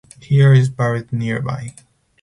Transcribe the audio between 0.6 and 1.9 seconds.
buried nearby.